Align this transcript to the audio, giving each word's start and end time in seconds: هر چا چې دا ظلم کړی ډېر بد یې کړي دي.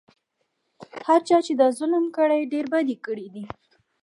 هر 1.05 1.19
چا 1.27 1.37
چې 1.45 1.53
دا 1.61 1.67
ظلم 1.79 2.05
کړی 2.17 2.49
ډېر 2.53 2.65
بد 2.73 2.85
یې 2.91 2.97
کړي 3.05 3.27
دي. 3.33 3.43